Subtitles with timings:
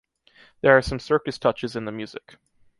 [0.61, 2.37] There are some circus touches in the music.